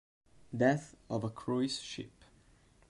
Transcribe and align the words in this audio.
Death 0.57 0.95
of 1.11 1.23
a 1.23 1.29
Cruise 1.29 1.79
Ship. 1.79 2.23